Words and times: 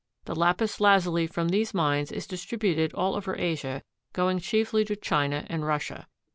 The 0.25 0.33
lapis 0.35 0.79
lazuli 0.81 1.27
from 1.27 1.49
these 1.49 1.75
mines 1.75 2.11
is 2.11 2.25
distributed 2.25 2.91
all 2.95 3.13
over 3.15 3.35
Asia, 3.37 3.83
going 4.13 4.39
chiefly 4.39 4.83
to 4.85 4.95
China 4.95 5.45
and 5.47 5.63
Russia. 5.63 6.07